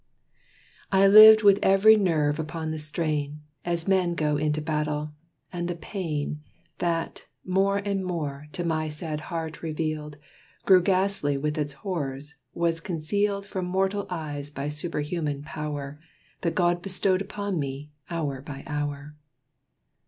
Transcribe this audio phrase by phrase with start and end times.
[0.91, 5.11] I lived with ev'ry nerve upon the strain, As men go into battle;
[5.53, 6.41] and the pain,
[6.79, 10.17] That, more and more, to my sad heart revealed,
[10.65, 15.99] Grew ghastly with its horrors, was concealed From mortal eyes by superhuman power,
[16.41, 19.15] That God bestowed upon me, hour by hour.